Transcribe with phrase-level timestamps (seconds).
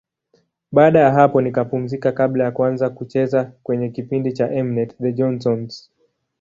[0.71, 5.91] Baada ya hapo nikapumzika kabla ya kuanza kucheza kwenye kipindi cha M-net, The Johnsons.